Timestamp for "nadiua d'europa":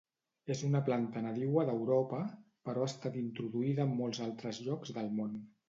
1.25-2.23